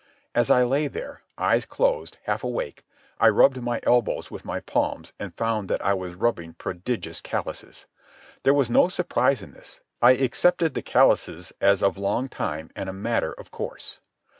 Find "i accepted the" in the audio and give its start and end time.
10.01-10.81